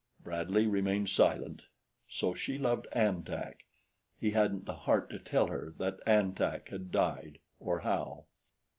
[0.23, 1.61] Bradley remained silent.
[2.09, 3.63] So she loved An Tak.
[4.19, 8.25] He hadn't the heart to tell her that An Tak had died, or how.